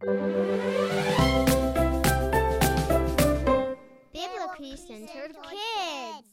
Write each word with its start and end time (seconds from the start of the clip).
Biblically 0.00 0.16
centered 4.76 5.36
kids. 5.50 6.26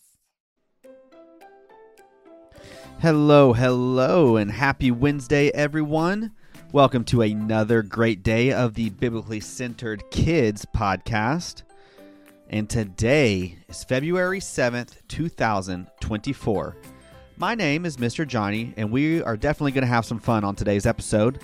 Hello, 3.01 3.51
hello, 3.51 4.37
and 4.37 4.49
happy 4.49 4.89
Wednesday, 4.89 5.49
everyone. 5.49 6.31
Welcome 6.71 7.03
to 7.05 7.23
another 7.23 7.81
great 7.83 8.23
day 8.23 8.53
of 8.53 8.75
the 8.75 8.89
Biblically 8.91 9.41
Centered 9.41 10.01
Kids 10.11 10.65
podcast. 10.73 11.63
And 12.49 12.69
today 12.69 13.57
is 13.67 13.83
February 13.83 14.39
7th, 14.39 14.93
2024. 15.09 16.77
My 17.35 17.53
name 17.53 17.85
is 17.85 17.97
Mr. 17.97 18.25
Jonny, 18.25 18.73
and 18.77 18.89
we 18.89 19.21
are 19.23 19.35
definitely 19.35 19.73
going 19.73 19.81
to 19.81 19.87
have 19.87 20.05
some 20.05 20.19
fun 20.19 20.45
on 20.45 20.55
today's 20.55 20.85
episode. 20.85 21.41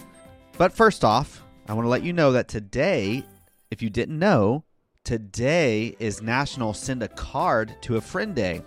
But 0.58 0.72
first 0.72 1.04
off, 1.04 1.44
I 1.66 1.74
want 1.74 1.86
to 1.86 1.90
let 1.90 2.04
you 2.04 2.12
know 2.12 2.34
that 2.34 2.50
today, 2.50 3.24
if 3.72 3.82
you 3.82 3.90
didn't 3.90 4.20
know, 4.20 4.66
today 5.06 5.96
is 5.98 6.22
National 6.22 6.74
Send 6.74 7.02
a 7.02 7.08
Card 7.08 7.76
to 7.84 7.96
a 7.96 8.02
Friend 8.02 8.36
Day. 8.36 8.62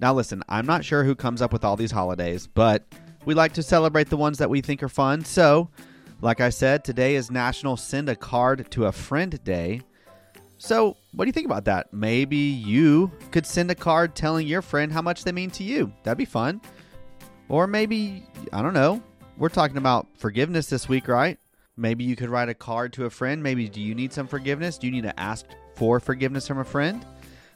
Now, 0.00 0.12
listen, 0.12 0.42
I'm 0.48 0.66
not 0.66 0.84
sure 0.84 1.04
who 1.04 1.14
comes 1.14 1.40
up 1.40 1.52
with 1.52 1.64
all 1.64 1.76
these 1.76 1.92
holidays, 1.92 2.48
but 2.48 2.84
we 3.24 3.34
like 3.34 3.52
to 3.52 3.62
celebrate 3.62 4.10
the 4.10 4.16
ones 4.16 4.38
that 4.38 4.50
we 4.50 4.60
think 4.60 4.82
are 4.82 4.88
fun. 4.88 5.24
So, 5.24 5.70
like 6.20 6.40
I 6.40 6.50
said, 6.50 6.82
today 6.82 7.14
is 7.14 7.30
National 7.30 7.76
Send 7.76 8.08
a 8.08 8.16
Card 8.16 8.68
to 8.72 8.86
a 8.86 8.92
Friend 8.92 9.42
Day. 9.44 9.82
So, 10.58 10.96
what 11.12 11.24
do 11.24 11.28
you 11.28 11.32
think 11.32 11.46
about 11.46 11.66
that? 11.66 11.92
Maybe 11.92 12.36
you 12.36 13.12
could 13.30 13.46
send 13.46 13.70
a 13.70 13.76
card 13.76 14.16
telling 14.16 14.48
your 14.48 14.62
friend 14.62 14.92
how 14.92 15.02
much 15.02 15.22
they 15.22 15.32
mean 15.32 15.50
to 15.52 15.62
you. 15.62 15.92
That'd 16.02 16.18
be 16.18 16.24
fun. 16.24 16.60
Or 17.48 17.68
maybe, 17.68 18.26
I 18.52 18.60
don't 18.60 18.74
know, 18.74 19.00
we're 19.38 19.50
talking 19.50 19.76
about 19.76 20.08
forgiveness 20.16 20.66
this 20.66 20.88
week, 20.88 21.06
right? 21.06 21.38
Maybe 21.82 22.04
you 22.04 22.14
could 22.14 22.30
write 22.30 22.48
a 22.48 22.54
card 22.54 22.92
to 22.92 23.06
a 23.06 23.10
friend. 23.10 23.42
Maybe 23.42 23.68
do 23.68 23.80
you 23.80 23.92
need 23.92 24.12
some 24.12 24.28
forgiveness? 24.28 24.78
Do 24.78 24.86
you 24.86 24.92
need 24.92 25.02
to 25.02 25.18
ask 25.18 25.46
for 25.74 25.98
forgiveness 25.98 26.46
from 26.46 26.60
a 26.60 26.64
friend? 26.64 27.04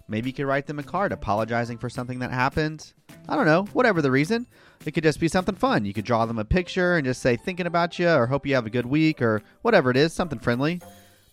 Maybe 0.08 0.30
you 0.30 0.34
could 0.34 0.46
write 0.46 0.66
them 0.66 0.80
a 0.80 0.82
card 0.82 1.12
apologizing 1.12 1.78
for 1.78 1.88
something 1.88 2.18
that 2.18 2.32
happened. 2.32 2.92
I 3.28 3.36
don't 3.36 3.46
know, 3.46 3.66
whatever 3.72 4.02
the 4.02 4.10
reason. 4.10 4.48
It 4.84 4.90
could 4.94 5.04
just 5.04 5.20
be 5.20 5.28
something 5.28 5.54
fun. 5.54 5.84
You 5.84 5.92
could 5.92 6.04
draw 6.04 6.26
them 6.26 6.40
a 6.40 6.44
picture 6.44 6.96
and 6.96 7.04
just 7.04 7.22
say 7.22 7.36
thinking 7.36 7.68
about 7.68 8.00
you 8.00 8.08
or 8.08 8.26
hope 8.26 8.44
you 8.44 8.56
have 8.56 8.66
a 8.66 8.70
good 8.70 8.86
week 8.86 9.22
or 9.22 9.42
whatever 9.62 9.92
it 9.92 9.96
is, 9.96 10.12
something 10.12 10.40
friendly. 10.40 10.82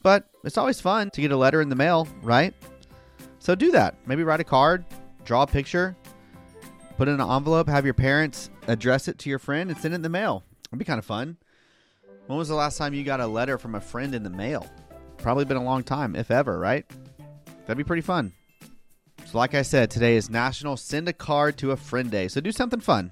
But 0.04 0.30
it's 0.44 0.60
always 0.60 0.80
fun 0.80 1.10
to 1.12 1.22
get 1.22 1.32
a 1.32 1.38
letter 1.38 1.62
in 1.62 1.70
the 1.70 1.76
mail, 1.76 2.08
right? 2.22 2.54
So 3.40 3.56
do 3.56 3.72
that. 3.72 3.96
Maybe 4.06 4.24
write 4.24 4.40
a 4.40 4.44
card, 4.44 4.86
draw 5.26 5.42
a 5.42 5.48
picture, 5.48 5.96
put 6.96 7.08
it 7.08 7.14
in 7.14 7.20
an 7.20 7.28
envelope, 7.28 7.68
have 7.70 7.86
your 7.86 7.96
parents 7.96 8.52
address 8.68 9.08
it 9.08 9.18
to 9.18 9.32
your 9.32 9.40
friend 9.40 9.72
and 9.72 9.80
send 9.80 9.96
it 9.96 9.96
in 9.96 10.04
the 10.04 10.10
mail. 10.10 10.44
It'd 10.70 10.78
be 10.78 10.86
kind 10.86 11.00
of 11.00 11.06
fun. 11.06 11.38
When 12.28 12.38
was 12.38 12.48
the 12.48 12.56
last 12.56 12.78
time 12.78 12.94
you 12.94 13.04
got 13.04 13.20
a 13.20 13.28
letter 13.28 13.58
from 13.58 13.76
a 13.76 13.82
friend 13.82 14.16
in 14.16 14.24
the 14.24 14.30
mail? 14.30 14.66
Probably 15.18 15.44
been 15.44 15.58
a 15.58 15.64
long 15.64 15.84
time, 15.84 16.16
if 16.16 16.32
ever, 16.32 16.58
right? 16.58 16.86
That'd 17.66 17.78
be 17.78 17.84
pretty 17.84 18.02
fun. 18.02 18.32
So, 19.26 19.38
like 19.38 19.54
I 19.54 19.62
said, 19.62 19.92
today 19.92 20.16
is 20.16 20.30
National 20.30 20.78
Send 20.78 21.10
a 21.10 21.14
Card 21.14 21.58
to 21.58 21.72
a 21.72 21.78
Friend 21.78 22.10
Day. 22.10 22.30
So, 22.30 22.40
do 22.40 22.54
something 22.54 22.80
fun. 22.80 23.12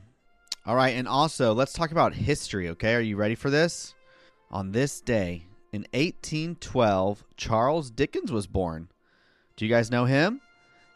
All 0.66 0.76
right, 0.76 0.95
and 0.95 1.08
also, 1.08 1.54
let's 1.54 1.73
talk 1.73 1.92
about 1.92 2.14
history, 2.14 2.70
okay? 2.70 2.95
Are 2.95 3.02
you 3.02 3.17
ready 3.17 3.36
for 3.36 3.50
this? 3.50 3.95
On 4.50 4.72
this 4.72 5.02
day, 5.02 5.44
in 5.73 5.82
1812, 5.94 7.23
Charles 7.36 7.92
Dickens 7.92 8.32
was 8.32 8.48
born. 8.48 8.88
Do 9.58 9.66
you 9.66 9.72
guys 9.72 9.92
know 9.92 10.06
him? 10.06 10.39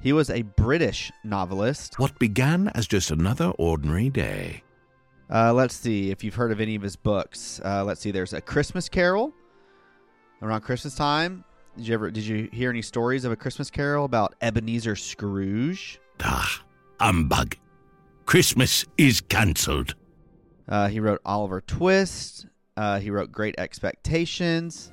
He 0.02 0.14
was 0.14 0.30
a 0.30 0.44
British 0.44 1.12
novelist. 1.24 2.00
What 2.00 2.18
began 2.20 2.70
as 2.76 2.88
just 2.88 3.12
another 3.12 3.52
ordinary 3.58 4.10
day. 4.10 4.65
Uh, 5.32 5.54
let's 5.54 5.76
see 5.76 6.12
if 6.12 6.24
you've 6.24 6.36
heard 6.36 6.52
of 6.52 6.62
any 6.62 6.76
of 6.76 6.82
his 6.82 6.96
books. 6.96 7.60
Uh, 7.64 7.84
let's 7.84 8.02
see. 8.02 8.12
There's 8.12 8.34
a 8.34 8.42
Christmas 8.42 8.90
Carol. 8.90 9.34
Around 10.42 10.62
Christmas 10.62 10.96
time, 10.96 11.44
did 11.78 11.88
you 11.88 11.94
ever 11.94 12.12
did 12.12 12.26
you 12.26 12.50
hear 12.52 12.70
any 12.70 12.82
stories 12.82 13.26
of 13.26 13.32
a 13.32 13.36
Christmas 13.36 13.72
Carol 13.72 14.06
about 14.06 14.36
Ebenezer 14.42 14.96
Scrooge? 14.96 16.00
Ah, 16.22 16.64
humbug. 17.00 17.56
Christmas 18.26 18.86
is 18.98 19.22
cancelled. 19.22 19.96
Uh, 20.68 20.88
he 20.88 21.00
wrote 21.00 21.22
Oliver 21.26 21.62
Twist. 21.62 22.48
Uh, 22.78 23.00
he 23.00 23.10
wrote 23.10 23.32
Great 23.32 23.56
Expectations. 23.58 24.92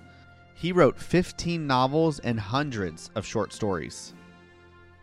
He 0.54 0.70
wrote 0.70 0.98
15 0.98 1.66
novels 1.66 2.20
and 2.20 2.38
hundreds 2.38 3.10
of 3.16 3.26
short 3.26 3.52
stories. 3.52 4.14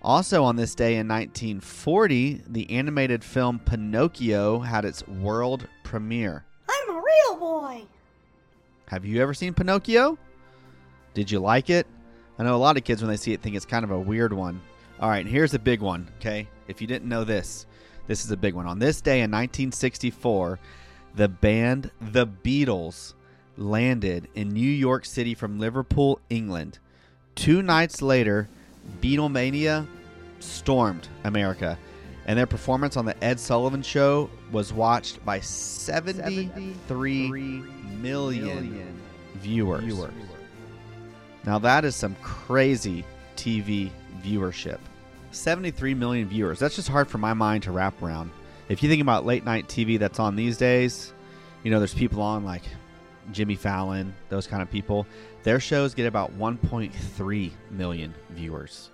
Also, 0.02 0.44
on 0.44 0.56
this 0.56 0.76
day 0.76 0.96
in 0.96 1.08
1940, 1.08 2.44
the 2.48 2.70
animated 2.72 3.24
film 3.24 3.60
Pinocchio 3.60 4.60
had 4.60 4.86
its 4.86 5.06
world 5.08 5.68
premiere. 5.84 6.46
I'm 6.70 6.96
a 6.96 7.02
real 7.02 7.38
boy. 7.38 7.84
Have 8.88 9.04
you 9.04 9.22
ever 9.22 9.34
seen 9.34 9.54
Pinocchio? 9.54 10.18
Did 11.14 11.30
you 11.30 11.40
like 11.40 11.70
it? 11.70 11.86
I 12.38 12.44
know 12.44 12.56
a 12.56 12.58
lot 12.58 12.78
of 12.78 12.86
kids, 12.86 13.02
when 13.02 13.12
they 13.12 13.18
see 13.18 13.34
it, 13.34 13.42
think 13.42 13.58
it's 13.58 13.66
kind 13.66 13.84
of 13.84 13.92
a 13.92 14.00
weird 14.00 14.32
one. 14.32 14.62
All 15.02 15.10
right, 15.10 15.26
here's 15.26 15.54
a 15.54 15.60
big 15.60 15.82
one, 15.82 16.08
okay? 16.18 16.48
If 16.70 16.80
you 16.80 16.88
didn't 16.88 17.10
know 17.10 17.26
this, 17.26 17.66
this 18.08 18.24
is 18.24 18.32
a 18.32 18.38
big 18.38 18.54
one. 18.54 18.66
On 18.66 18.80
this 18.80 19.02
day 19.02 19.18
in 19.22 19.32
1964, 19.32 20.60
the 21.16 21.28
band 21.28 21.92
The 22.00 22.26
Beatles 22.26 23.14
landed 23.58 24.30
in 24.36 24.50
New 24.50 24.62
York 24.62 25.04
City 25.06 25.36
from 25.36 25.60
Liverpool, 25.60 26.22
England. 26.30 26.80
Two 27.36 27.62
nights 27.62 28.02
later, 28.02 28.48
Beatlemania 29.02 29.88
stormed 30.40 31.08
America, 31.24 31.78
and 32.26 32.38
their 32.38 32.46
performance 32.46 32.98
on 32.98 33.06
the 33.06 33.24
Ed 33.24 33.40
Sullivan 33.40 33.82
Show 33.82 34.30
was 34.52 34.74
watched 34.74 35.24
by 35.26 35.40
73 35.40 37.64
million 38.02 39.00
viewers. 39.36 40.10
Now 41.46 41.58
that 41.60 41.86
is 41.86 41.96
some 41.96 42.16
crazy 42.22 43.06
TV 43.36 43.90
viewership. 44.24 44.80
73 45.32 45.94
million 45.94 46.28
viewers. 46.28 46.58
That's 46.60 46.76
just 46.76 46.90
hard 46.90 47.08
for 47.08 47.20
my 47.20 47.34
mind 47.34 47.64
to 47.64 47.72
wrap 47.72 48.02
around. 48.02 48.32
If 48.68 48.84
you 48.84 48.90
think 48.90 49.02
about 49.02 49.26
late 49.26 49.46
night 49.46 49.68
TV 49.68 49.98
that's 49.98 50.20
on 50.20 50.36
these 50.36 50.58
days, 50.58 51.14
you 51.64 51.72
know, 51.72 51.80
there's 51.80 51.94
people 51.94 52.22
on 52.22 52.44
like 52.46 52.64
Jimmy 53.32 53.56
Fallon, 53.56 54.14
those 54.30 54.48
kind 54.48 54.62
of 54.62 54.70
people. 54.70 55.06
Their 55.44 55.60
shows 55.60 55.94
get 55.94 56.06
about 56.06 56.38
1.3 56.38 57.52
million 57.72 58.14
viewers. 58.32 58.90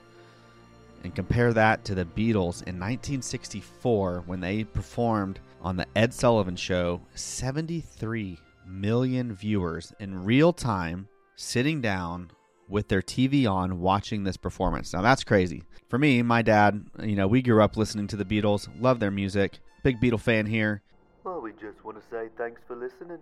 And 1.04 1.14
compare 1.14 1.54
that 1.54 1.86
to 1.86 1.96
the 1.96 2.06
Beatles 2.06 2.64
in 2.64 2.80
1964 2.80 4.24
when 4.26 4.40
they 4.40 4.64
performed 4.64 5.40
on 5.62 5.78
the 5.78 5.86
Ed 5.96 6.14
Sullivan 6.14 6.56
Show, 6.56 7.02
73 7.14 8.40
million 8.68 9.34
viewers 9.34 9.94
in 10.00 10.24
real 10.24 10.52
time 10.52 11.08
sitting 11.36 11.82
down 11.82 12.32
with 12.68 12.88
their 12.88 13.02
TV 13.02 13.50
on 13.50 13.80
watching 13.80 14.24
this 14.24 14.38
performance. 14.38 14.94
Now 14.94 15.02
that's 15.02 15.24
crazy. 15.24 15.64
For 15.90 16.00
me, 16.00 16.22
my 16.22 16.42
dad, 16.42 16.84
you 17.04 17.16
know, 17.16 17.28
we 17.28 17.42
grew 17.42 17.62
up 17.62 17.78
listening 17.78 18.08
to 18.08 18.16
the 18.16 18.26
Beatles, 18.26 18.68
love 18.80 19.00
their 19.00 19.12
music. 19.12 19.60
Big 19.84 20.02
Beatle 20.02 20.20
fan 20.20 20.48
here. 20.48 20.82
Well, 21.24 21.42
we 21.42 21.52
just 21.52 21.84
want 21.84 22.02
to 22.02 22.04
say 22.10 22.30
thanks 22.38 22.62
for 22.68 22.76
listening. 22.76 23.20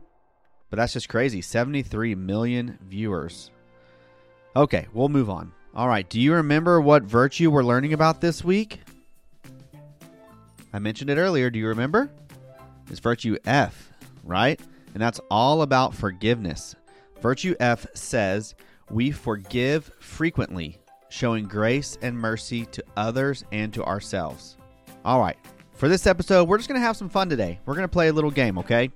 But 0.74 0.78
that's 0.78 0.94
just 0.94 1.08
crazy. 1.08 1.40
73 1.40 2.16
million 2.16 2.80
viewers. 2.82 3.52
Okay, 4.56 4.88
we'll 4.92 5.08
move 5.08 5.30
on. 5.30 5.52
All 5.76 5.88
right, 5.88 6.10
do 6.10 6.20
you 6.20 6.34
remember 6.34 6.82
what 6.82 7.04
virtue 7.04 7.52
we're 7.52 7.62
learning 7.62 7.94
about 7.94 8.22
this 8.22 8.44
week? 8.44 8.80
I 10.74 10.80
mentioned 10.80 11.12
it 11.12 11.20
earlier. 11.20 11.52
Do 11.52 11.60
you 11.60 11.68
remember? 11.68 12.10
It's 12.90 13.00
virtue 13.00 13.38
F, 13.46 13.92
right? 14.24 14.60
And 14.96 15.04
that's 15.04 15.22
all 15.30 15.62
about 15.62 15.94
forgiveness. 15.94 16.76
Virtue 17.22 17.54
F 17.60 17.86
says, 17.94 18.56
We 18.90 19.12
forgive 19.12 19.92
frequently, 20.00 20.80
showing 21.10 21.46
grace 21.46 22.00
and 22.02 22.18
mercy 22.18 22.66
to 22.66 22.84
others 22.98 23.46
and 23.52 23.72
to 23.76 23.86
ourselves. 23.86 24.58
All 25.06 25.20
right, 25.20 25.38
for 25.74 25.88
this 25.88 26.08
episode, 26.08 26.48
we're 26.48 26.58
just 26.58 26.68
going 26.68 26.82
to 26.82 26.88
have 26.88 26.98
some 26.98 27.10
fun 27.10 27.30
today. 27.30 27.60
We're 27.68 27.76
going 27.76 27.88
to 27.88 27.94
play 27.94 28.08
a 28.08 28.14
little 28.14 28.32
game, 28.32 28.58
okay? 28.58 28.90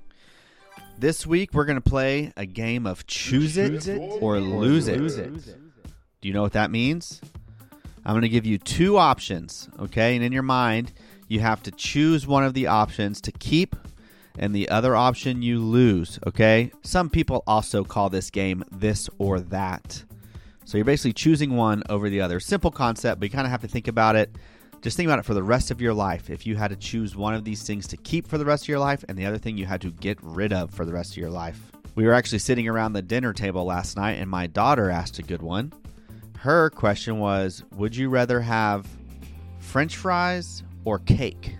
This 0.99 1.27
week, 1.27 1.53
we're 1.53 1.65
going 1.65 1.79
to 1.79 1.89
play 1.89 2.33
a 2.35 2.47
game 2.47 2.87
of 2.87 3.05
choose 3.05 3.55
it 3.55 3.87
or 4.19 4.39
lose 4.39 4.87
it. 4.87 4.97
Do 4.97 6.27
you 6.27 6.33
know 6.33 6.41
what 6.41 6.53
that 6.53 6.71
means? 6.71 7.21
I'm 8.03 8.13
going 8.13 8.23
to 8.23 8.29
give 8.29 8.47
you 8.47 8.57
two 8.57 8.97
options, 8.97 9.69
okay? 9.79 10.15
And 10.15 10.25
in 10.25 10.31
your 10.31 10.41
mind, 10.41 10.93
you 11.27 11.39
have 11.41 11.61
to 11.63 11.71
choose 11.71 12.25
one 12.25 12.43
of 12.43 12.55
the 12.55 12.65
options 12.65 13.21
to 13.21 13.31
keep 13.31 13.75
and 14.39 14.55
the 14.55 14.69
other 14.69 14.95
option 14.95 15.43
you 15.43 15.59
lose, 15.59 16.17
okay? 16.25 16.71
Some 16.81 17.11
people 17.11 17.43
also 17.45 17.83
call 17.83 18.09
this 18.09 18.31
game 18.31 18.63
this 18.71 19.07
or 19.19 19.39
that. 19.39 20.03
So 20.65 20.79
you're 20.79 20.85
basically 20.85 21.13
choosing 21.13 21.55
one 21.55 21.83
over 21.89 22.09
the 22.09 22.21
other. 22.21 22.39
Simple 22.39 22.71
concept, 22.71 23.19
but 23.19 23.29
you 23.29 23.35
kind 23.35 23.45
of 23.45 23.51
have 23.51 23.61
to 23.61 23.67
think 23.67 23.87
about 23.87 24.15
it. 24.15 24.35
Just 24.81 24.95
think 24.95 25.07
about 25.07 25.19
it 25.19 25.25
for 25.25 25.33
the 25.33 25.43
rest 25.43 25.71
of 25.71 25.81
your 25.81 25.93
life. 25.93 26.29
If 26.29 26.45
you 26.45 26.55
had 26.55 26.69
to 26.69 26.75
choose 26.75 27.15
one 27.15 27.33
of 27.33 27.43
these 27.43 27.63
things 27.63 27.87
to 27.87 27.97
keep 27.97 28.27
for 28.27 28.37
the 28.37 28.45
rest 28.45 28.65
of 28.65 28.69
your 28.69 28.79
life 28.79 29.03
and 29.07 29.17
the 29.17 29.25
other 29.25 29.37
thing 29.37 29.57
you 29.57 29.65
had 29.65 29.81
to 29.81 29.91
get 29.91 30.19
rid 30.21 30.53
of 30.53 30.71
for 30.71 30.85
the 30.85 30.93
rest 30.93 31.11
of 31.11 31.17
your 31.17 31.29
life. 31.29 31.71
We 31.95 32.05
were 32.05 32.13
actually 32.13 32.39
sitting 32.39 32.67
around 32.67 32.93
the 32.93 33.01
dinner 33.01 33.33
table 33.33 33.65
last 33.65 33.97
night 33.97 34.19
and 34.19 34.29
my 34.29 34.45
daughter 34.47 34.91
asked 34.91 35.17
a 35.17 35.23
good 35.23 35.41
one. 35.41 35.73
Her 36.37 36.69
question 36.69 37.17
was 37.17 37.63
Would 37.75 37.95
you 37.95 38.09
rather 38.09 38.39
have 38.39 38.87
french 39.59 39.97
fries 39.97 40.63
or 40.85 40.99
cake? 40.99 41.55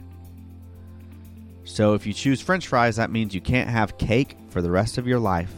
So 1.63 1.95
if 1.95 2.05
you 2.05 2.13
choose 2.13 2.39
french 2.39 2.67
fries, 2.67 2.95
that 2.97 3.11
means 3.11 3.33
you 3.33 3.41
can't 3.41 3.69
have 3.69 3.97
cake 3.97 4.37
for 4.49 4.61
the 4.61 4.71
rest 4.71 4.97
of 4.97 5.07
your 5.07 5.19
life. 5.19 5.53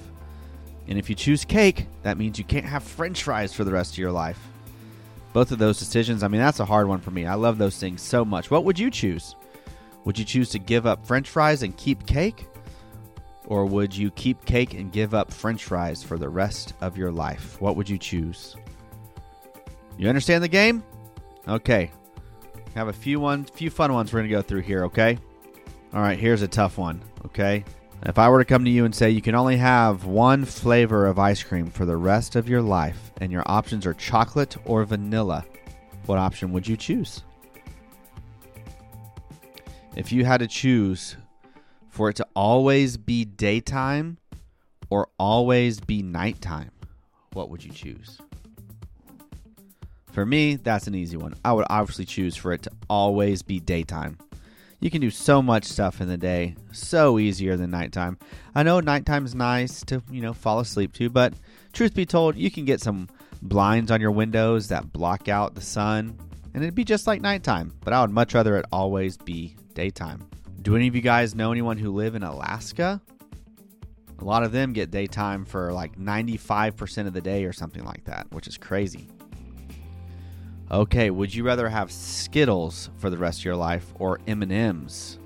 And 0.87 0.97
if 0.97 1.09
you 1.09 1.15
choose 1.15 1.45
cake, 1.45 1.85
that 2.01 2.17
means 2.17 2.39
you 2.39 2.45
can't 2.45 2.65
have 2.65 2.83
french 2.83 3.23
fries 3.23 3.53
for 3.53 3.63
the 3.63 3.71
rest 3.71 3.93
of 3.93 3.99
your 3.99 4.11
life. 4.11 4.39
Both 5.39 5.51
of 5.53 5.57
those 5.57 5.79
decisions, 5.79 6.21
I 6.21 6.27
mean, 6.27 6.41
that's 6.41 6.59
a 6.59 6.65
hard 6.65 6.89
one 6.89 6.99
for 6.99 7.11
me. 7.11 7.25
I 7.25 7.35
love 7.35 7.57
those 7.57 7.79
things 7.79 8.01
so 8.01 8.25
much. 8.25 8.51
What 8.51 8.65
would 8.65 8.77
you 8.77 8.91
choose? 8.91 9.37
Would 10.03 10.19
you 10.19 10.25
choose 10.25 10.49
to 10.49 10.59
give 10.59 10.85
up 10.85 11.05
french 11.05 11.29
fries 11.29 11.63
and 11.63 11.77
keep 11.77 12.05
cake? 12.05 12.45
Or 13.45 13.65
would 13.65 13.95
you 13.95 14.11
keep 14.11 14.43
cake 14.43 14.73
and 14.73 14.91
give 14.91 15.13
up 15.13 15.31
french 15.31 15.63
fries 15.63 16.03
for 16.03 16.17
the 16.17 16.27
rest 16.27 16.73
of 16.81 16.97
your 16.97 17.09
life? 17.09 17.55
What 17.61 17.77
would 17.77 17.87
you 17.87 17.97
choose? 17.97 18.57
You 19.97 20.09
understand 20.09 20.43
the 20.43 20.49
game? 20.49 20.83
Okay. 21.47 21.89
Have 22.75 22.89
a 22.89 22.93
few 22.93 23.21
one 23.21 23.45
few 23.45 23.69
fun 23.69 23.93
ones 23.93 24.11
we're 24.11 24.19
going 24.19 24.29
to 24.29 24.35
go 24.35 24.41
through 24.41 24.63
here, 24.63 24.83
okay? 24.83 25.17
All 25.93 26.01
right, 26.01 26.19
here's 26.19 26.41
a 26.41 26.49
tough 26.49 26.77
one, 26.77 27.01
okay? 27.27 27.63
If 28.03 28.17
I 28.17 28.29
were 28.29 28.39
to 28.39 28.45
come 28.45 28.63
to 28.63 28.71
you 28.71 28.85
and 28.85 28.95
say 28.95 29.09
you 29.09 29.21
can 29.21 29.35
only 29.35 29.57
have 29.57 30.05
one 30.05 30.45
flavor 30.45 31.05
of 31.05 31.19
ice 31.19 31.43
cream 31.43 31.69
for 31.69 31.85
the 31.85 31.97
rest 31.97 32.37
of 32.37 32.47
your 32.47 32.61
life 32.61 33.11
and 33.19 33.29
your 33.29 33.43
options 33.45 33.85
are 33.85 33.93
chocolate 33.93 34.55
or 34.65 34.85
vanilla, 34.85 35.45
what 36.05 36.17
option 36.17 36.53
would 36.53 36.65
you 36.65 36.77
choose? 36.77 37.23
If 39.97 40.13
you 40.13 40.23
had 40.23 40.39
to 40.39 40.47
choose 40.47 41.17
for 41.89 42.09
it 42.09 42.15
to 42.15 42.27
always 42.35 42.95
be 42.95 43.25
daytime 43.25 44.17
or 44.89 45.09
always 45.19 45.81
be 45.81 46.01
nighttime, 46.01 46.71
what 47.33 47.49
would 47.49 47.65
you 47.65 47.71
choose? 47.71 48.17
For 50.13 50.25
me, 50.25 50.55
that's 50.55 50.87
an 50.87 50.95
easy 50.95 51.17
one. 51.17 51.35
I 51.43 51.51
would 51.51 51.65
obviously 51.69 52.05
choose 52.05 52.37
for 52.37 52.53
it 52.53 52.61
to 52.63 52.71
always 52.89 53.41
be 53.41 53.59
daytime. 53.59 54.17
You 54.81 54.89
can 54.89 55.01
do 55.01 55.09
so 55.09 55.41
much 55.41 55.65
stuff 55.65 55.99
in 55.99 56.07
the 56.07 56.17
day, 56.17 56.55
so 56.71 57.19
easier 57.19 57.57
than 57.57 57.71
nighttime. 57.71 58.17
I 58.55 58.63
know 58.63 58.79
nighttime's 58.79 59.35
nice 59.35 59.83
to, 59.85 60.01
you 60.09 60.21
know, 60.21 60.33
fall 60.33 60.59
asleep 60.59 60.93
to, 60.93 61.09
but 61.09 61.33
truth 61.73 61.93
be 61.93 62.05
told, 62.05 62.37
you 62.37 62.49
can 62.49 62.63
get 62.63 62.79
some 62.79 63.09
blinds 63.41 63.91
on 63.91 63.99
your 63.99 64.11
windows 64.11 64.69
that 64.69 64.93
block 64.93 65.27
out 65.27 65.55
the 65.55 65.61
sun, 65.61 66.17
and 66.53 66.63
it'd 66.63 66.75
be 66.75 66.85
just 66.85 67.07
like 67.07 67.21
nighttime, 67.21 67.73
but 67.81 67.93
I 67.93 68.01
would 68.01 68.11
much 68.11 68.33
rather 68.33 68.55
it 68.57 68.65
always 68.71 69.17
be 69.17 69.57
daytime. 69.73 70.25
Do 70.61 70.75
any 70.75 70.87
of 70.87 70.95
you 70.95 71.01
guys 71.01 71.35
know 71.35 71.51
anyone 71.51 71.77
who 71.77 71.91
live 71.91 72.15
in 72.15 72.23
Alaska? 72.23 73.01
A 74.19 74.23
lot 74.23 74.43
of 74.43 74.51
them 74.51 74.73
get 74.73 74.91
daytime 74.91 75.45
for 75.45 75.71
like 75.73 75.97
95% 75.97 77.07
of 77.07 77.13
the 77.13 77.21
day 77.21 77.45
or 77.45 77.53
something 77.53 77.83
like 77.83 78.05
that, 78.05 78.27
which 78.31 78.47
is 78.47 78.57
crazy. 78.57 79.09
Okay, 80.71 81.09
would 81.09 81.33
you 81.33 81.43
rather 81.43 81.67
have 81.67 81.91
Skittles 81.91 82.91
for 82.97 83.09
the 83.09 83.17
rest 83.17 83.39
of 83.39 83.45
your 83.45 83.55
life 83.55 83.91
or 83.95 84.19
M&Ms? 84.27 85.17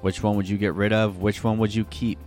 Which 0.00 0.22
one 0.22 0.36
would 0.36 0.48
you 0.48 0.56
get 0.56 0.74
rid 0.74 0.92
of? 0.92 1.18
Which 1.18 1.42
one 1.42 1.58
would 1.58 1.74
you 1.74 1.84
keep? 1.86 2.20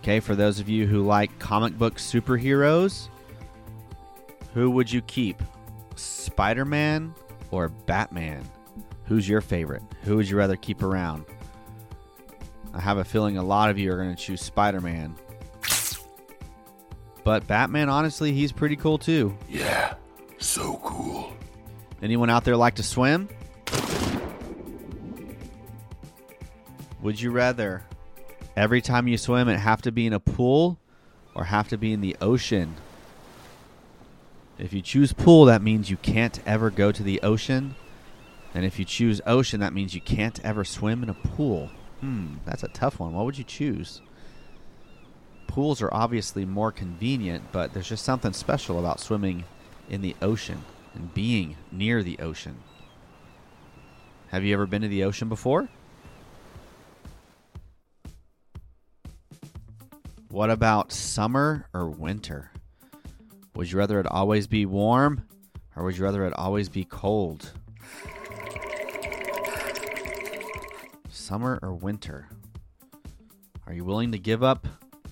Okay, 0.00 0.18
for 0.18 0.34
those 0.34 0.58
of 0.58 0.68
you 0.68 0.86
who 0.86 1.04
like 1.04 1.38
comic 1.38 1.78
book 1.78 1.96
superheroes, 1.96 3.08
who 4.54 4.70
would 4.70 4.90
you 4.90 5.00
keep? 5.02 5.40
Spider-Man 5.94 7.14
or 7.52 7.68
Batman? 7.68 8.42
Who's 9.04 9.28
your 9.28 9.40
favorite? 9.40 9.82
Who 10.02 10.16
would 10.16 10.28
you 10.28 10.36
rather 10.36 10.56
keep 10.56 10.82
around? 10.82 11.24
I 12.74 12.80
have 12.80 12.98
a 12.98 13.04
feeling 13.04 13.38
a 13.38 13.42
lot 13.42 13.70
of 13.70 13.78
you 13.78 13.92
are 13.92 13.96
going 13.96 14.14
to 14.14 14.20
choose 14.20 14.42
Spider-Man. 14.42 15.14
But 17.28 17.46
Batman, 17.46 17.90
honestly, 17.90 18.32
he's 18.32 18.52
pretty 18.52 18.74
cool 18.74 18.96
too. 18.96 19.36
Yeah, 19.50 19.96
so 20.38 20.80
cool. 20.82 21.30
Anyone 22.00 22.30
out 22.30 22.42
there 22.42 22.56
like 22.56 22.76
to 22.76 22.82
swim? 22.82 23.28
Would 27.02 27.20
you 27.20 27.30
rather 27.30 27.84
every 28.56 28.80
time 28.80 29.08
you 29.08 29.18
swim 29.18 29.50
it 29.50 29.58
have 29.58 29.82
to 29.82 29.92
be 29.92 30.06
in 30.06 30.14
a 30.14 30.18
pool 30.18 30.78
or 31.34 31.44
have 31.44 31.68
to 31.68 31.76
be 31.76 31.92
in 31.92 32.00
the 32.00 32.16
ocean? 32.22 32.76
If 34.56 34.72
you 34.72 34.80
choose 34.80 35.12
pool, 35.12 35.44
that 35.44 35.60
means 35.60 35.90
you 35.90 35.98
can't 35.98 36.40
ever 36.46 36.70
go 36.70 36.92
to 36.92 37.02
the 37.02 37.20
ocean. 37.20 37.74
And 38.54 38.64
if 38.64 38.78
you 38.78 38.86
choose 38.86 39.20
ocean, 39.26 39.60
that 39.60 39.74
means 39.74 39.94
you 39.94 40.00
can't 40.00 40.42
ever 40.42 40.64
swim 40.64 41.02
in 41.02 41.10
a 41.10 41.14
pool. 41.14 41.68
Hmm, 42.00 42.36
that's 42.46 42.62
a 42.62 42.68
tough 42.68 42.98
one. 42.98 43.12
What 43.12 43.26
would 43.26 43.36
you 43.36 43.44
choose? 43.44 44.00
Pools 45.48 45.82
are 45.82 45.92
obviously 45.92 46.44
more 46.44 46.70
convenient, 46.70 47.50
but 47.50 47.72
there's 47.72 47.88
just 47.88 48.04
something 48.04 48.32
special 48.32 48.78
about 48.78 49.00
swimming 49.00 49.42
in 49.90 50.02
the 50.02 50.14
ocean 50.22 50.62
and 50.94 51.12
being 51.12 51.56
near 51.72 52.04
the 52.04 52.18
ocean. 52.20 52.56
Have 54.28 54.44
you 54.44 54.54
ever 54.54 54.66
been 54.66 54.82
to 54.82 54.88
the 54.88 55.02
ocean 55.02 55.28
before? 55.28 55.68
What 60.28 60.50
about 60.50 60.92
summer 60.92 61.66
or 61.72 61.88
winter? 61.88 62.52
Would 63.56 63.72
you 63.72 63.78
rather 63.78 63.98
it 63.98 64.06
always 64.06 64.46
be 64.46 64.66
warm 64.66 65.22
or 65.74 65.84
would 65.84 65.96
you 65.96 66.04
rather 66.04 66.26
it 66.26 66.34
always 66.34 66.68
be 66.68 66.84
cold? 66.84 67.52
Summer 71.08 71.58
or 71.62 71.72
winter? 71.72 72.28
Are 73.66 73.72
you 73.72 73.84
willing 73.84 74.12
to 74.12 74.18
give 74.18 74.42
up 74.42 74.66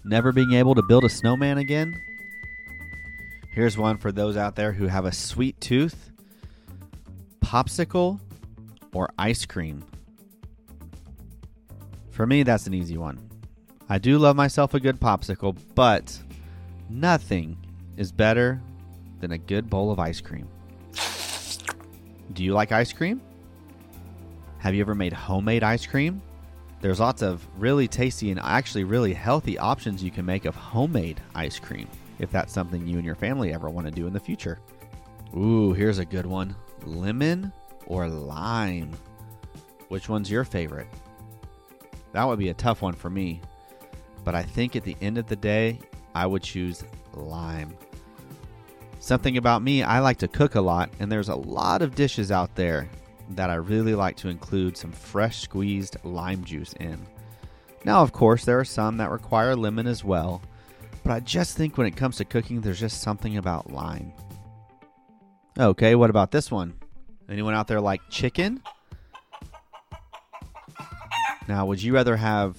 never 0.07 0.33
being 0.33 0.53
able 0.53 0.75
to 0.75 0.83
build 0.83 1.05
a 1.05 1.09
snowman 1.09 1.59
again? 1.59 2.01
Here's 3.51 3.77
one 3.77 3.97
for 3.97 4.13
those 4.13 4.37
out 4.37 4.55
there 4.55 4.73
who 4.73 4.87
have 4.87 5.05
a 5.05 5.13
sweet 5.13 5.61
tooth 5.61 6.11
popsicle 7.41 8.21
or 8.93 9.09
ice 9.19 9.47
cream. 9.47 9.85
For 12.11 12.27
me, 12.27 12.43
that's 12.43 12.67
an 12.67 12.75
easy 12.75 12.97
one. 12.97 13.19
I 13.89 13.99
do 13.99 14.19
love 14.19 14.37
myself 14.37 14.75
a 14.75 14.81
good 14.81 15.01
popsicle, 15.01 15.57
but 15.75 16.19
nothing 16.89 17.57
is 17.97 18.11
better 18.11 18.61
than 19.21 19.33
a 19.33 19.39
good 19.39 19.71
bowl 19.71 19.91
of 19.91 19.99
ice 19.99 20.21
cream. 20.21 20.49
Do 22.33 22.45
you 22.45 22.53
like 22.53 22.73
ice 22.73 22.93
cream? 22.93 23.21
Have 24.59 24.75
you 24.75 24.81
ever 24.81 24.95
made 24.95 25.13
homemade 25.13 25.63
ice 25.63 25.87
cream? 25.87 26.21
There's 26.87 27.01
lots 27.01 27.21
of 27.21 27.45
really 27.59 27.89
tasty 27.89 28.31
and 28.31 28.39
actually 28.39 28.85
really 28.85 29.13
healthy 29.13 29.59
options 29.59 30.05
you 30.05 30.13
can 30.13 30.25
make 30.25 30.45
of 30.45 30.55
homemade 30.55 31.21
ice 31.35 31.59
cream 31.59 31.89
if 32.21 32.31
that's 32.31 32.53
something 32.53 32.87
you 32.87 32.97
and 32.97 33.05
your 33.05 33.17
family 33.17 33.53
ever 33.53 33.69
want 33.69 33.89
to 33.89 33.91
do 33.91 34.07
in 34.07 34.13
the 34.13 34.21
future. 34.21 34.61
Ooh, 35.37 35.73
here's 35.73 35.99
a 35.99 36.05
good 36.05 36.27
one 36.27 36.55
lemon 36.85 37.53
or 37.87 38.07
lime? 38.07 38.93
Which 39.89 40.09
one's 40.09 40.31
your 40.31 40.45
favorite? 40.45 40.87
That 42.13 42.23
would 42.23 42.39
be 42.39 42.51
a 42.51 42.55
tough 42.55 42.83
one 42.83 42.95
for 42.95 43.11
me, 43.11 43.41
but 44.23 44.37
I 44.37 44.45
think 44.45 44.77
at 44.77 44.85
the 44.85 44.97
end 45.01 45.19
of 45.19 45.27
the 45.27 45.35
day, 45.35 45.81
I 46.15 46.25
would 46.25 46.45
choose 46.45 46.85
lime. 47.15 47.77
Something 49.01 49.39
about 49.39 49.61
me, 49.61 49.83
I 49.83 49.99
like 49.99 50.19
to 50.19 50.29
cook 50.29 50.55
a 50.55 50.61
lot, 50.61 50.91
and 51.01 51.11
there's 51.11 51.31
a 51.31 51.35
lot 51.35 51.83
of 51.83 51.97
dishes 51.97 52.31
out 52.31 52.55
there 52.55 52.89
that 53.31 53.51
I 53.51 53.55
really 53.55 53.95
like 53.95 54.17
to 54.19 54.29
include 54.29 54.77
some 54.77 54.93
fresh 54.93 55.41
squeezed 55.41 55.97
lime 56.05 56.45
juice 56.45 56.73
in. 56.75 57.05
Now, 57.85 58.03
of 58.03 58.13
course, 58.13 58.45
there 58.45 58.59
are 58.59 58.65
some 58.65 58.97
that 58.97 59.11
require 59.11 59.55
lemon 59.55 59.87
as 59.87 60.05
well, 60.05 60.43
but 61.03 61.13
I 61.13 61.21
just 61.21 61.57
think 61.57 61.79
when 61.79 61.87
it 61.87 61.97
comes 61.97 62.17
to 62.17 62.25
cooking, 62.25 62.61
there's 62.61 62.81
just 62.81 63.01
something 63.01 63.37
about 63.37 63.73
lime. 63.73 64.13
Okay, 65.59 65.95
what 65.95 66.11
about 66.11 66.33
this 66.33 66.51
one? 66.51 66.75
Anyone 67.29 67.55
out 67.55 67.67
there 67.69 67.81
like 67.81 68.01
chicken? 68.11 68.63
Now, 71.49 71.67
would 71.67 71.83
you 71.83 71.95
rather 71.95 72.17
have 72.17 72.59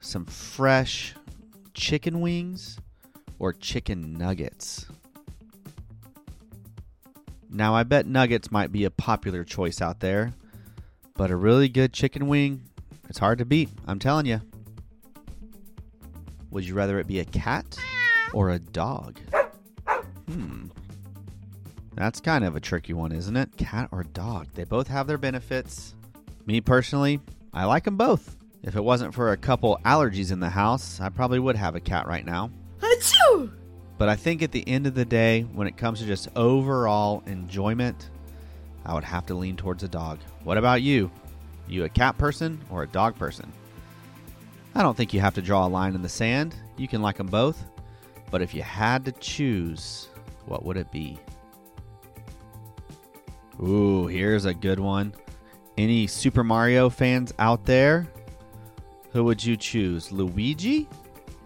some 0.00 0.24
fresh 0.24 1.14
chicken 1.74 2.20
wings 2.20 2.78
or 3.38 3.52
chicken 3.52 4.14
nuggets? 4.14 4.86
Now, 7.54 7.74
I 7.74 7.82
bet 7.82 8.06
nuggets 8.06 8.50
might 8.50 8.72
be 8.72 8.84
a 8.84 8.90
popular 8.90 9.44
choice 9.44 9.82
out 9.82 10.00
there, 10.00 10.32
but 11.14 11.30
a 11.30 11.36
really 11.36 11.68
good 11.68 11.92
chicken 11.92 12.26
wing, 12.26 12.62
it's 13.10 13.18
hard 13.18 13.38
to 13.38 13.44
beat, 13.44 13.68
I'm 13.86 13.98
telling 13.98 14.24
you. 14.24 14.40
Would 16.50 16.64
you 16.64 16.74
rather 16.74 16.98
it 16.98 17.06
be 17.06 17.20
a 17.20 17.26
cat 17.26 17.76
or 18.32 18.50
a 18.50 18.58
dog? 18.58 19.18
Hmm. 20.26 20.68
That's 21.94 22.20
kind 22.20 22.42
of 22.42 22.56
a 22.56 22.60
tricky 22.60 22.94
one, 22.94 23.12
isn't 23.12 23.36
it? 23.36 23.54
Cat 23.58 23.90
or 23.92 24.04
dog? 24.04 24.48
They 24.54 24.64
both 24.64 24.88
have 24.88 25.06
their 25.06 25.18
benefits. 25.18 25.94
Me 26.46 26.62
personally, 26.62 27.20
I 27.52 27.66
like 27.66 27.84
them 27.84 27.98
both. 27.98 28.34
If 28.62 28.76
it 28.76 28.84
wasn't 28.84 29.12
for 29.12 29.32
a 29.32 29.36
couple 29.36 29.78
allergies 29.84 30.32
in 30.32 30.40
the 30.40 30.48
house, 30.48 31.00
I 31.00 31.10
probably 31.10 31.38
would 31.38 31.56
have 31.56 31.74
a 31.74 31.80
cat 31.80 32.06
right 32.06 32.24
now. 32.24 32.50
Achoo! 32.80 33.52
But 33.98 34.08
I 34.08 34.16
think 34.16 34.42
at 34.42 34.52
the 34.52 34.66
end 34.68 34.86
of 34.86 34.94
the 34.94 35.04
day, 35.04 35.42
when 35.52 35.66
it 35.66 35.76
comes 35.76 36.00
to 36.00 36.06
just 36.06 36.28
overall 36.34 37.22
enjoyment, 37.26 38.10
I 38.84 38.94
would 38.94 39.04
have 39.04 39.26
to 39.26 39.34
lean 39.34 39.56
towards 39.56 39.82
a 39.82 39.88
dog. 39.88 40.18
What 40.44 40.58
about 40.58 40.82
you? 40.82 41.10
You 41.68 41.84
a 41.84 41.88
cat 41.88 42.18
person 42.18 42.60
or 42.70 42.82
a 42.82 42.88
dog 42.88 43.16
person? 43.16 43.52
I 44.74 44.82
don't 44.82 44.96
think 44.96 45.12
you 45.12 45.20
have 45.20 45.34
to 45.34 45.42
draw 45.42 45.66
a 45.66 45.68
line 45.68 45.94
in 45.94 46.02
the 46.02 46.08
sand. 46.08 46.54
You 46.76 46.88
can 46.88 47.02
like 47.02 47.18
them 47.18 47.26
both. 47.28 47.62
But 48.30 48.42
if 48.42 48.54
you 48.54 48.62
had 48.62 49.04
to 49.04 49.12
choose, 49.12 50.08
what 50.46 50.64
would 50.64 50.76
it 50.76 50.90
be? 50.90 51.18
Ooh, 53.62 54.06
here's 54.06 54.46
a 54.46 54.54
good 54.54 54.80
one. 54.80 55.14
Any 55.78 56.06
Super 56.06 56.42
Mario 56.42 56.90
fans 56.90 57.32
out 57.38 57.64
there? 57.64 58.08
Who 59.12 59.24
would 59.24 59.44
you 59.44 59.56
choose, 59.56 60.10
Luigi 60.10 60.88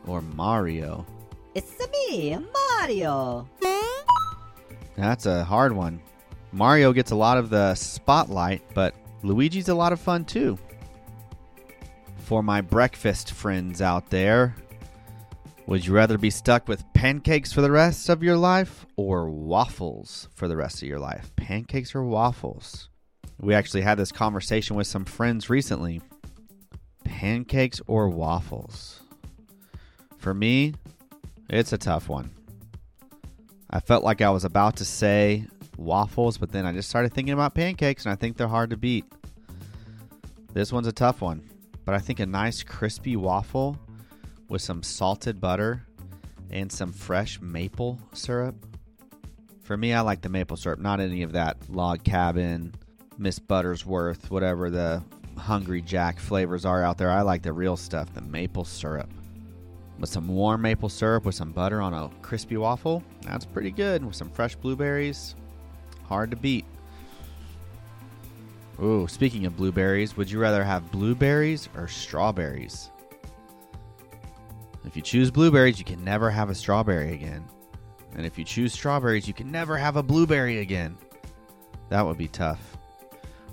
or 0.06 0.22
Mario? 0.22 1.04
It's 1.56 1.74
me, 1.90 2.36
Mario. 2.36 3.48
That's 4.94 5.24
a 5.24 5.42
hard 5.42 5.72
one. 5.72 6.02
Mario 6.52 6.92
gets 6.92 7.12
a 7.12 7.16
lot 7.16 7.38
of 7.38 7.48
the 7.48 7.74
spotlight, 7.74 8.60
but 8.74 8.94
Luigi's 9.22 9.70
a 9.70 9.74
lot 9.74 9.94
of 9.94 9.98
fun 9.98 10.26
too. 10.26 10.58
For 12.18 12.42
my 12.42 12.60
breakfast 12.60 13.30
friends 13.30 13.80
out 13.80 14.10
there, 14.10 14.54
would 15.64 15.86
you 15.86 15.94
rather 15.94 16.18
be 16.18 16.28
stuck 16.28 16.68
with 16.68 16.84
pancakes 16.92 17.54
for 17.54 17.62
the 17.62 17.70
rest 17.70 18.10
of 18.10 18.22
your 18.22 18.36
life 18.36 18.84
or 18.96 19.30
waffles 19.30 20.28
for 20.34 20.48
the 20.48 20.56
rest 20.58 20.82
of 20.82 20.88
your 20.88 20.98
life? 20.98 21.34
Pancakes 21.36 21.94
or 21.94 22.04
waffles? 22.04 22.90
We 23.40 23.54
actually 23.54 23.80
had 23.80 23.96
this 23.96 24.12
conversation 24.12 24.76
with 24.76 24.88
some 24.88 25.06
friends 25.06 25.48
recently. 25.48 26.02
Pancakes 27.04 27.80
or 27.86 28.10
waffles? 28.10 29.00
For 30.18 30.34
me, 30.34 30.74
it's 31.48 31.72
a 31.72 31.78
tough 31.78 32.08
one. 32.08 32.30
I 33.70 33.80
felt 33.80 34.04
like 34.04 34.22
I 34.22 34.30
was 34.30 34.44
about 34.44 34.76
to 34.76 34.84
say 34.84 35.44
waffles, 35.76 36.38
but 36.38 36.52
then 36.52 36.66
I 36.66 36.72
just 36.72 36.88
started 36.88 37.12
thinking 37.12 37.34
about 37.34 37.54
pancakes, 37.54 38.04
and 38.04 38.12
I 38.12 38.16
think 38.16 38.36
they're 38.36 38.48
hard 38.48 38.70
to 38.70 38.76
beat. 38.76 39.04
This 40.52 40.72
one's 40.72 40.86
a 40.86 40.92
tough 40.92 41.20
one, 41.20 41.42
but 41.84 41.94
I 41.94 41.98
think 41.98 42.20
a 42.20 42.26
nice 42.26 42.62
crispy 42.62 43.16
waffle 43.16 43.78
with 44.48 44.62
some 44.62 44.82
salted 44.82 45.40
butter 45.40 45.84
and 46.50 46.70
some 46.70 46.92
fresh 46.92 47.40
maple 47.40 47.98
syrup. 48.12 48.54
For 49.62 49.76
me, 49.76 49.92
I 49.92 50.00
like 50.00 50.22
the 50.22 50.28
maple 50.28 50.56
syrup, 50.56 50.78
not 50.78 51.00
any 51.00 51.22
of 51.22 51.32
that 51.32 51.56
log 51.68 52.04
cabin, 52.04 52.72
Miss 53.18 53.38
Buttersworth, 53.38 54.30
whatever 54.30 54.70
the 54.70 55.02
Hungry 55.36 55.82
Jack 55.82 56.20
flavors 56.20 56.64
are 56.64 56.84
out 56.84 56.98
there. 56.98 57.10
I 57.10 57.22
like 57.22 57.42
the 57.42 57.52
real 57.52 57.76
stuff, 57.76 58.14
the 58.14 58.20
maple 58.20 58.64
syrup. 58.64 59.10
With 59.98 60.10
some 60.10 60.28
warm 60.28 60.62
maple 60.62 60.88
syrup 60.88 61.24
with 61.24 61.34
some 61.34 61.52
butter 61.52 61.80
on 61.80 61.94
a 61.94 62.10
crispy 62.20 62.56
waffle, 62.56 63.02
that's 63.22 63.46
pretty 63.46 63.70
good. 63.70 64.04
With 64.04 64.14
some 64.14 64.30
fresh 64.30 64.54
blueberries, 64.54 65.34
hard 66.04 66.30
to 66.30 66.36
beat. 66.36 66.66
Ooh, 68.82 69.08
speaking 69.08 69.46
of 69.46 69.56
blueberries, 69.56 70.16
would 70.16 70.30
you 70.30 70.38
rather 70.38 70.62
have 70.62 70.90
blueberries 70.90 71.68
or 71.74 71.88
strawberries? 71.88 72.90
If 74.84 74.94
you 74.94 75.02
choose 75.02 75.30
blueberries, 75.30 75.78
you 75.78 75.84
can 75.84 76.04
never 76.04 76.30
have 76.30 76.50
a 76.50 76.54
strawberry 76.54 77.14
again. 77.14 77.44
And 78.14 78.26
if 78.26 78.38
you 78.38 78.44
choose 78.44 78.74
strawberries, 78.74 79.26
you 79.26 79.34
can 79.34 79.50
never 79.50 79.78
have 79.78 79.96
a 79.96 80.02
blueberry 80.02 80.58
again. 80.58 80.96
That 81.88 82.04
would 82.04 82.18
be 82.18 82.28
tough. 82.28 82.76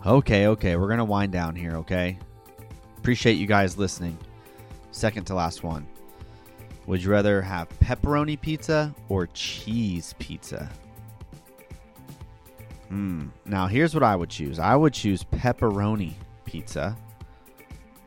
Okay, 0.05 0.47
okay, 0.47 0.75
we're 0.75 0.87
going 0.87 0.99
to 0.99 1.05
wind 1.05 1.31
down 1.31 1.55
here, 1.55 1.77
okay? 1.77 2.19
Appreciate 2.97 3.37
you 3.37 3.47
guys 3.47 3.77
listening. 3.77 4.17
Second 4.91 5.25
to 5.27 5.35
last 5.35 5.63
one. 5.63 5.87
Would 6.85 7.03
you 7.03 7.11
rather 7.11 7.41
have 7.41 7.69
pepperoni 7.79 8.39
pizza 8.39 8.93
or 9.09 9.27
cheese 9.27 10.13
pizza? 10.19 10.69
Hmm. 12.89 13.27
Now, 13.45 13.67
here's 13.67 13.93
what 13.93 14.03
I 14.03 14.15
would 14.15 14.29
choose 14.29 14.59
I 14.59 14.75
would 14.75 14.93
choose 14.93 15.23
pepperoni 15.23 16.13
pizza 16.45 16.95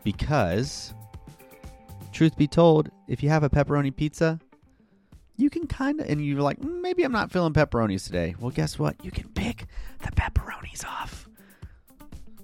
because, 0.04 0.95
truth 2.12 2.37
be 2.37 2.47
told, 2.47 2.90
if 3.09 3.23
you 3.23 3.28
have 3.28 3.42
a 3.42 3.50
pepperoni 3.50 3.95
pizza, 3.95 4.38
you 5.37 5.50
can 5.50 5.66
kind 5.66 6.00
of, 6.00 6.09
and 6.09 6.25
you're 6.25 6.40
like, 6.40 6.61
"Mm, 6.61 6.80
maybe 6.80 7.02
I'm 7.02 7.12
not 7.12 7.33
feeling 7.33 7.52
pepperonis 7.52 8.06
today. 8.06 8.35
Well, 8.38 8.50
guess 8.50 8.78
what? 8.78 9.02
You 9.04 9.11
can 9.11 9.28
pick 9.30 9.66
the 10.00 10.11
pepperonis 10.12 10.85
off. 10.85 11.28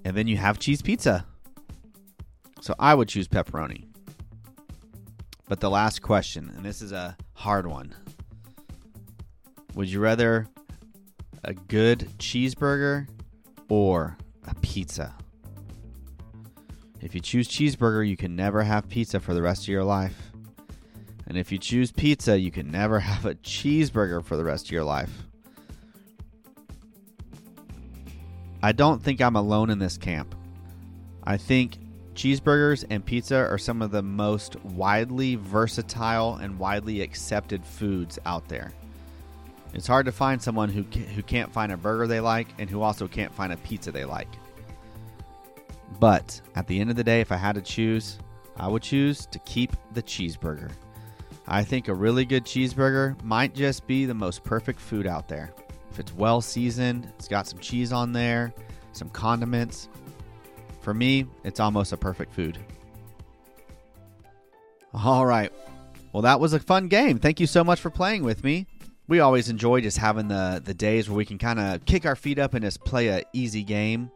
And 0.03 0.17
then 0.17 0.27
you 0.27 0.37
have 0.37 0.59
cheese 0.59 0.81
pizza. 0.81 1.25
So 2.61 2.75
I 2.77 2.93
would 2.93 3.07
choose 3.07 3.27
pepperoni. 3.27 3.85
But 5.53 5.59
the 5.59 5.69
last 5.69 6.01
question, 6.01 6.51
and 6.57 6.65
this 6.65 6.81
is 6.81 6.91
a 6.91 7.15
hard 7.35 7.67
one. 7.67 7.93
Would 9.75 9.87
you 9.87 9.99
rather 9.99 10.47
a 11.43 11.53
good 11.53 12.09
cheeseburger 12.17 13.07
or 13.69 14.17
a 14.47 14.55
pizza? 14.55 15.13
If 17.01 17.13
you 17.13 17.21
choose 17.21 17.47
cheeseburger, 17.47 18.09
you 18.09 18.17
can 18.17 18.35
never 18.35 18.63
have 18.63 18.89
pizza 18.89 19.19
for 19.19 19.35
the 19.35 19.43
rest 19.43 19.61
of 19.61 19.67
your 19.67 19.83
life. 19.83 20.31
And 21.27 21.37
if 21.37 21.51
you 21.51 21.59
choose 21.59 21.91
pizza, 21.91 22.35
you 22.35 22.49
can 22.49 22.71
never 22.71 22.99
have 23.11 23.27
a 23.27 23.35
cheeseburger 23.35 24.25
for 24.25 24.37
the 24.37 24.43
rest 24.43 24.65
of 24.65 24.71
your 24.71 24.83
life. 24.83 25.27
I 28.63 28.71
don't 28.71 29.03
think 29.03 29.21
I'm 29.21 29.35
alone 29.35 29.69
in 29.69 29.77
this 29.77 29.99
camp. 29.99 30.33
I 31.23 31.37
think 31.37 31.77
cheeseburgers 32.13 32.85
and 32.89 33.05
pizza 33.05 33.35
are 33.35 33.57
some 33.57 33.81
of 33.81 33.91
the 33.91 34.01
most 34.01 34.55
widely 34.63 35.35
versatile 35.35 36.35
and 36.35 36.57
widely 36.57 37.01
accepted 37.01 37.65
foods 37.65 38.19
out 38.25 38.47
there. 38.47 38.71
It's 39.73 39.87
hard 39.87 40.05
to 40.05 40.11
find 40.11 40.41
someone 40.41 40.69
who 40.69 40.83
who 40.83 41.23
can't 41.23 41.51
find 41.51 41.71
a 41.71 41.77
burger 41.77 42.05
they 42.05 42.19
like 42.19 42.47
and 42.59 42.69
who 42.69 42.81
also 42.81 43.07
can't 43.07 43.33
find 43.33 43.51
a 43.51 43.57
pizza 43.57 43.91
they 43.91 44.05
like. 44.05 44.27
But 45.99 46.39
at 46.55 46.67
the 46.67 46.79
end 46.79 46.89
of 46.89 46.95
the 46.95 47.03
day, 47.03 47.21
if 47.21 47.31
I 47.31 47.37
had 47.37 47.55
to 47.55 47.61
choose, 47.61 48.19
I 48.57 48.67
would 48.67 48.83
choose 48.83 49.25
to 49.27 49.39
keep 49.39 49.75
the 49.93 50.03
cheeseburger. 50.03 50.71
I 51.47 51.63
think 51.63 51.87
a 51.87 51.93
really 51.93 52.25
good 52.25 52.45
cheeseburger 52.45 53.21
might 53.23 53.53
just 53.53 53.85
be 53.87 54.05
the 54.05 54.13
most 54.13 54.43
perfect 54.43 54.79
food 54.79 55.07
out 55.07 55.27
there. 55.27 55.51
If 55.91 55.99
it's 55.99 56.13
well 56.13 56.41
seasoned, 56.41 57.11
it's 57.17 57.27
got 57.27 57.47
some 57.47 57.59
cheese 57.59 57.91
on 57.91 58.13
there, 58.13 58.53
some 58.93 59.09
condiments. 59.09 59.89
For 60.83 60.93
me, 60.93 61.25
it's 61.45 61.61
almost 61.61 61.93
a 61.93 61.97
perfect 61.97 62.33
food. 62.33 62.59
All 64.93 65.25
right. 65.25 65.51
Well, 66.11 66.21
that 66.23 66.39
was 66.39 66.53
a 66.53 66.59
fun 66.59 66.89
game. 66.89 67.17
Thank 67.17 67.39
you 67.39 67.47
so 67.47 67.63
much 67.63 67.79
for 67.79 67.89
playing 67.89 68.23
with 68.23 68.43
me. 68.43 68.67
We 69.07 69.21
always 69.21 69.49
enjoy 69.49 69.81
just 69.81 69.97
having 69.97 70.27
the 70.27 70.61
the 70.63 70.73
days 70.73 71.09
where 71.09 71.17
we 71.17 71.25
can 71.25 71.37
kind 71.37 71.59
of 71.59 71.85
kick 71.85 72.05
our 72.05 72.15
feet 72.15 72.37
up 72.37 72.53
and 72.53 72.63
just 72.63 72.83
play 72.83 73.07
a 73.07 73.23
easy 73.33 73.63
game. 73.63 74.11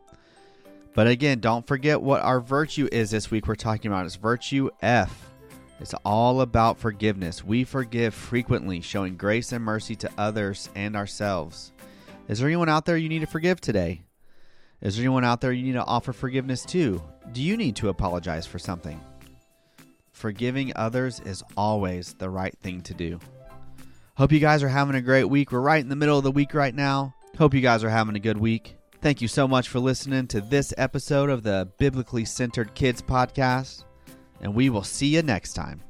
But 0.94 1.08
again, 1.08 1.40
don't 1.40 1.66
forget 1.66 2.02
what 2.02 2.22
our 2.22 2.42
virtue 2.42 2.90
is 2.92 3.12
this 3.12 3.32
week. 3.32 3.48
We're 3.48 3.56
talking 3.56 3.90
about 3.90 4.06
it's 4.06 4.16
virtue 4.16 4.70
F. 4.82 5.32
It's 5.80 5.94
all 6.04 6.42
about 6.42 6.80
forgiveness. 6.80 7.44
We 7.44 7.64
forgive 7.64 8.14
frequently, 8.14 8.82
showing 8.82 9.16
grace 9.16 9.52
and 9.52 9.64
mercy 9.64 9.96
to 9.98 10.10
others 10.18 10.70
and 10.76 10.96
ourselves. 10.96 11.72
Is 12.28 12.40
there 12.40 12.48
anyone 12.48 12.68
out 12.68 12.86
there 12.86 12.98
you 12.98 13.10
need 13.10 13.20
to 13.20 13.28
forgive 13.28 13.62
today? 13.62 14.02
Is 14.82 14.96
there 14.96 15.04
anyone 15.04 15.24
out 15.24 15.42
there 15.42 15.52
you 15.52 15.64
need 15.64 15.74
to 15.74 15.84
offer 15.84 16.14
forgiveness 16.14 16.64
to? 16.66 17.02
Do 17.32 17.42
you 17.42 17.58
need 17.58 17.76
to 17.78 17.90
apologize 17.90 18.46
for 18.46 18.60
something? 18.60 19.02
Forgiving 20.12 20.72
others 20.76 21.20
is 21.22 21.44
always 21.56 22.14
the 22.14 22.30
right 22.30 22.56
thing 22.60 22.82
to 22.82 22.94
do. 22.94 23.20
Hope 24.16 24.32
you 24.32 24.40
guys 24.40 24.64
are 24.64 24.70
having 24.70 24.96
a 24.96 25.02
great 25.02 25.26
week. 25.26 25.52
We're 25.52 25.62
right 25.62 25.82
in 25.82 25.90
the 25.90 25.96
middle 25.96 26.18
of 26.18 26.24
the 26.24 26.32
week 26.32 26.54
right 26.54 26.74
now. 26.74 27.16
Hope 27.38 27.54
you 27.54 27.62
guys 27.62 27.84
are 27.84 27.90
having 27.90 28.16
a 28.16 28.20
good 28.20 28.38
week. 28.38 28.76
Thank 29.02 29.22
you 29.22 29.28
so 29.28 29.48
much 29.48 29.68
for 29.68 29.80
listening 29.80 30.28
to 30.28 30.42
this 30.42 30.74
episode 30.78 31.30
of 31.30 31.44
the 31.44 31.70
Biblically 31.78 32.26
Centered 32.26 32.74
Kids 32.74 33.02
podcast, 33.02 33.84
and 34.42 34.56
we 34.56 34.70
will 34.70 34.84
see 34.84 35.08
you 35.08 35.22
next 35.22 35.54
time. 35.54 35.84